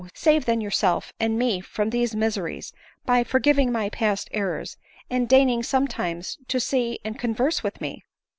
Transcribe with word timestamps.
Save 0.15 0.45
then 0.45 0.61
yourself 0.61 1.13
and 1.19 1.37
me 1.37 1.59
from 1.61 1.91
these 1.91 2.15
miseries, 2.15 2.73
by 3.05 3.23
forgiving 3.23 3.71
my 3.71 3.87
past 3.91 4.29
errors, 4.31 4.75
and 5.11 5.29
deigning 5.29 5.61
sometimes 5.61 6.39
to 6.47 6.59
see 6.59 6.97
and 7.05 7.19
converse 7.19 7.61
with 7.61 7.79
me 7.79 8.03